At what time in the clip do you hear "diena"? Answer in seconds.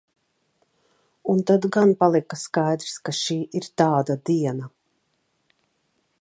4.31-4.71